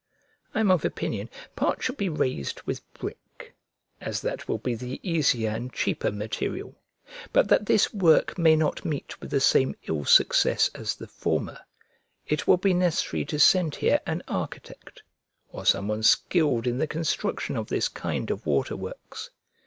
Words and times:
I 0.55 0.61
am 0.61 0.71
of 0.71 0.83
opinion 0.83 1.29
part 1.55 1.83
should 1.83 1.97
be 1.97 2.09
raised 2.09 2.63
with 2.63 2.81
brick, 2.95 3.53
as 3.99 4.19
that 4.21 4.47
will 4.47 4.57
be 4.57 4.73
the 4.73 4.99
easier 5.03 5.51
and 5.51 5.71
cheaper 5.71 6.11
material. 6.11 6.73
But 7.31 7.49
that 7.49 7.67
this 7.67 7.93
work 7.93 8.35
may 8.35 8.55
not 8.55 8.83
meet 8.83 9.21
with 9.21 9.29
the 9.29 9.39
same 9.39 9.75
ill 9.87 10.05
success 10.05 10.71
as 10.73 10.95
the 10.95 11.05
former, 11.05 11.59
it 12.25 12.47
will 12.47 12.57
be 12.57 12.73
necessary 12.73 13.25
to 13.25 13.37
send 13.37 13.75
here 13.75 13.99
an 14.07 14.23
architect, 14.27 15.03
or 15.49 15.67
some 15.67 15.87
one 15.87 16.01
skilled 16.01 16.65
in 16.65 16.79
the 16.79 16.87
construction 16.87 17.55
of 17.55 17.67
this 17.67 17.87
kind 17.87 18.31
of 18.31 18.43
waterworks. 18.47 19.29